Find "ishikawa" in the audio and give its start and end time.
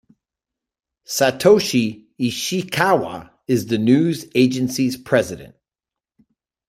2.19-3.29